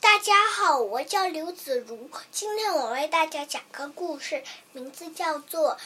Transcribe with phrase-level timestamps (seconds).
[0.00, 2.08] 大家好，我叫刘子如。
[2.30, 5.76] 今天我为大家讲个故事，名字叫做《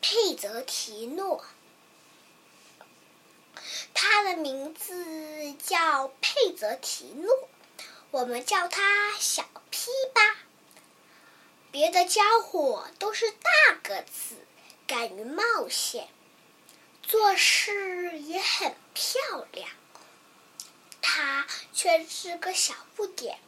[0.00, 1.44] 佩泽提诺》。
[3.92, 7.48] 他的名字叫佩泽提诺，
[8.12, 10.36] 我们叫他小 P 吧。
[11.72, 14.36] 别的家伙都是大个子，
[14.86, 16.06] 敢于冒险，
[17.02, 19.68] 做事也很漂亮。
[21.08, 23.38] 他却是个小不点，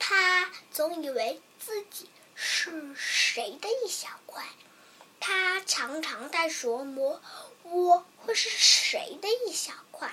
[0.00, 4.44] 他总以为自己是谁的一小块，
[5.20, 7.22] 他常常在琢磨
[7.62, 10.12] 我会是谁的一小块。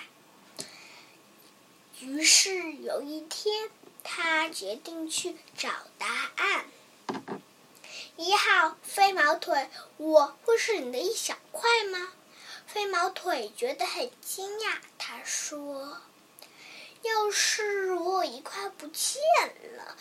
[2.00, 3.72] 于是有一天，
[4.04, 6.66] 他决定去找答案。
[8.16, 12.14] 一号飞毛腿，我会是你的一小块吗？
[12.68, 16.00] 飞毛腿觉得很惊讶，他说。
[17.06, 19.22] 要是我一块不见
[19.78, 19.96] 了，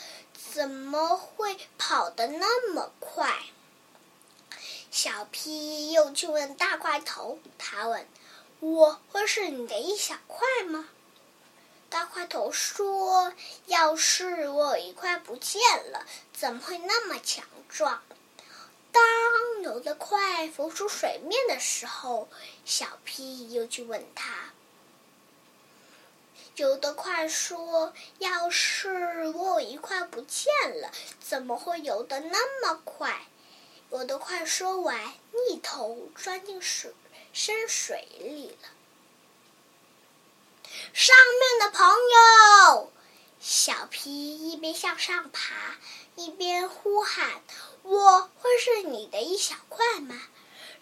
[0.52, 3.30] 怎么会跑得那么快？
[4.90, 8.06] 小皮又去问大块头，他问
[8.60, 10.88] ：“我会是你的一小块吗？”
[11.90, 13.34] 大块头说
[13.66, 15.60] ：“要是我有一块不见
[15.90, 18.02] 了，怎么会那么强壮？”
[18.90, 19.02] 当
[19.62, 22.28] 有的快浮出水面的时候，
[22.64, 24.53] 小皮又去问他。
[26.56, 33.22] 游得快说：“要是我有一块不见了，怎么会游得那么快？”
[33.90, 35.14] 游得快说完，
[35.48, 36.92] 一头钻进水
[37.32, 38.68] 深水里了。
[40.92, 42.92] 上面的朋友，
[43.40, 45.76] 小皮一边向上爬，
[46.14, 47.42] 一边呼喊
[47.82, 50.20] ：“我会是你的一小块吗？”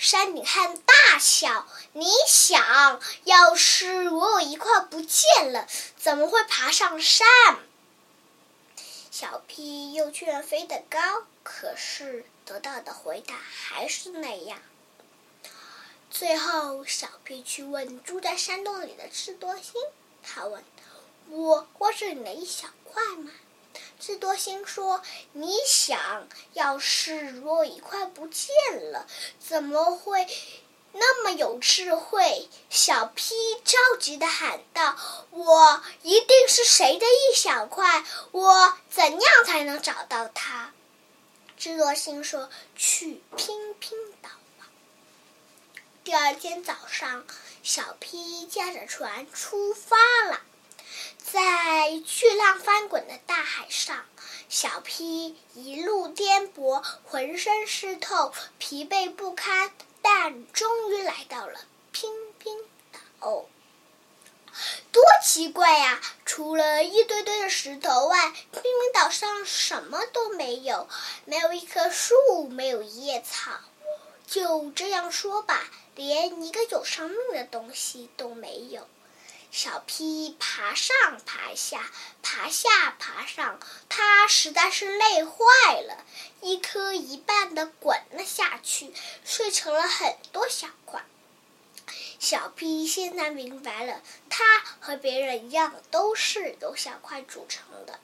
[0.02, 1.64] 山顶汉大笑
[1.94, 7.24] ：“你想要是我有一块不见了，怎么会爬上山？”
[9.12, 10.98] 小屁又去了飞得高，
[11.44, 14.58] 可是得到的回答还是那样。
[16.10, 19.80] 最后，小屁去问住在山洞里的智多星，
[20.20, 20.64] 他问
[21.30, 23.30] ：“我会是你的一小块吗？”
[24.04, 28.50] 智多星说：“你想要是我一块不见
[28.90, 29.06] 了，
[29.38, 30.26] 怎么会
[30.90, 33.32] 那么有智慧？”小 P
[33.64, 34.96] 着急的喊道
[35.30, 38.04] ：“我一定是谁的一小块？
[38.32, 40.72] 我怎样才能找到他？”
[41.56, 44.66] 智多星说：“去拼拼岛吧。”
[46.02, 47.24] 第二天早上，
[47.62, 50.40] 小 P 驾着船出发了。
[51.24, 53.18] 在巨浪翻滚的
[53.72, 54.04] 上，
[54.50, 59.72] 小 P 一路颠簸，浑身湿透，疲惫不堪，
[60.02, 61.58] 但终于来到了
[61.90, 62.54] 拼拼
[62.92, 63.46] 岛。
[64.92, 65.98] 多奇怪呀！
[66.26, 70.86] 除了一堆堆的石头外，拼拼岛上什么都没有，
[71.24, 73.52] 没有一棵树，没有一叶草。
[74.26, 78.86] 就这样说吧，连一个有生命的东西都没有。
[79.54, 80.96] 小 P 爬上
[81.26, 81.90] 爬下，
[82.22, 86.06] 爬下爬上，他实在是累坏了，
[86.40, 88.94] 一颗一半的滚了下去，
[89.26, 91.04] 碎成了很多小块。
[92.18, 98.00] 小 P 现在明白了，他和别人一样，都是由小块组成的。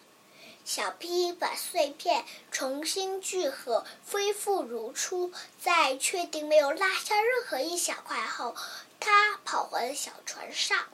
[0.67, 5.33] 小 P 把碎片重新聚合，恢复如初。
[5.59, 8.55] 在确定没有落下任何一小块后，
[9.01, 10.87] 他跑回了小船上。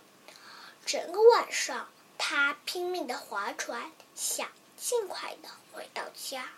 [0.87, 6.49] 整个晚上，他拼命的划船，想尽快的回到家。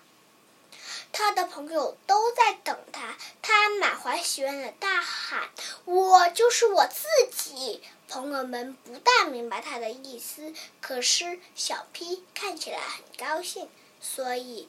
[1.12, 5.48] 他的朋友都在等他，他满怀喜悦的大喊
[5.86, 13.68] ：“我就是我自己！”朋友们不大明白他的意思，可是小 P 看起来很高兴，
[14.00, 14.68] 所以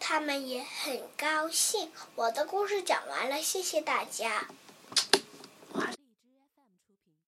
[0.00, 1.92] 他们也很高兴。
[2.14, 4.48] 我的故事讲完了，谢谢大家。